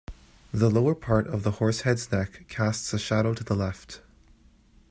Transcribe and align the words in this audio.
The 0.51 0.71
lower 0.71 0.95
part 0.95 1.27
of 1.27 1.43
the 1.43 1.51
Horsehead's 1.51 2.11
neck 2.11 2.45
casts 2.47 2.91
a 2.91 2.97
shadow 2.97 3.35
to 3.35 3.43
the 3.43 3.53
left. 3.55 4.01